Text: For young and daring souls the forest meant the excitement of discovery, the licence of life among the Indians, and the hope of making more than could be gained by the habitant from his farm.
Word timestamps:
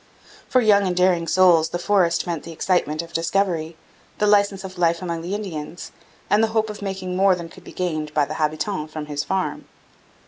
For 0.49 0.61
young 0.61 0.87
and 0.87 0.97
daring 0.97 1.27
souls 1.27 1.69
the 1.69 1.77
forest 1.77 2.25
meant 2.25 2.41
the 2.41 2.51
excitement 2.51 3.03
of 3.03 3.13
discovery, 3.13 3.77
the 4.17 4.25
licence 4.25 4.63
of 4.63 4.79
life 4.79 4.99
among 4.99 5.21
the 5.21 5.35
Indians, 5.35 5.91
and 6.27 6.41
the 6.43 6.47
hope 6.57 6.71
of 6.71 6.81
making 6.81 7.15
more 7.15 7.35
than 7.35 7.49
could 7.49 7.63
be 7.63 7.71
gained 7.71 8.11
by 8.15 8.25
the 8.25 8.33
habitant 8.41 8.89
from 8.89 9.05
his 9.05 9.23
farm. 9.23 9.65